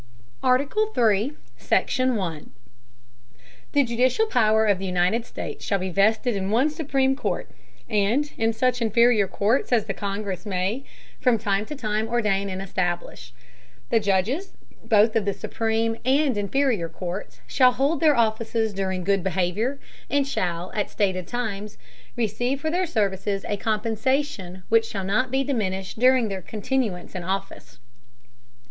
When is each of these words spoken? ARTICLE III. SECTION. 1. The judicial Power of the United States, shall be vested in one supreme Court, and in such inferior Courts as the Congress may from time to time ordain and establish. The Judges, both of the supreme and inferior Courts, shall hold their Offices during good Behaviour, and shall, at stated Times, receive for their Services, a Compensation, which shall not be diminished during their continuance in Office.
ARTICLE 0.41 0.93
III. 0.97 1.33
SECTION. 1.57 2.15
1. 2.15 2.49
The 3.73 3.83
judicial 3.83 4.25
Power 4.25 4.65
of 4.65 4.79
the 4.79 4.85
United 4.87 5.27
States, 5.27 5.63
shall 5.63 5.77
be 5.77 5.91
vested 5.91 6.35
in 6.35 6.49
one 6.49 6.71
supreme 6.71 7.15
Court, 7.15 7.51
and 7.87 8.33
in 8.35 8.51
such 8.51 8.81
inferior 8.81 9.27
Courts 9.27 9.71
as 9.71 9.85
the 9.85 9.93
Congress 9.93 10.43
may 10.43 10.83
from 11.19 11.37
time 11.37 11.67
to 11.67 11.75
time 11.75 12.07
ordain 12.07 12.49
and 12.49 12.63
establish. 12.63 13.31
The 13.91 13.99
Judges, 13.99 14.53
both 14.83 15.15
of 15.15 15.25
the 15.25 15.35
supreme 15.35 15.95
and 16.03 16.35
inferior 16.35 16.89
Courts, 16.89 17.39
shall 17.45 17.73
hold 17.73 17.99
their 17.99 18.15
Offices 18.15 18.73
during 18.73 19.03
good 19.03 19.23
Behaviour, 19.23 19.79
and 20.09 20.27
shall, 20.27 20.71
at 20.73 20.89
stated 20.89 21.27
Times, 21.27 21.77
receive 22.15 22.59
for 22.59 22.71
their 22.71 22.87
Services, 22.87 23.45
a 23.47 23.55
Compensation, 23.55 24.63
which 24.67 24.87
shall 24.87 25.03
not 25.03 25.29
be 25.29 25.43
diminished 25.43 25.99
during 25.99 26.27
their 26.27 26.41
continuance 26.41 27.13
in 27.13 27.21
Office. 27.23 27.77